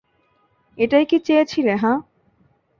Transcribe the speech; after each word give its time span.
এটাই 0.77 1.05
কি 1.05 1.17
চেয়েছিলে, 1.19 1.73
হাহ? 1.75 1.97